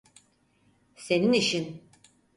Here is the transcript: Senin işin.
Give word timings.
Senin 0.95 1.33
işin. 1.33 1.81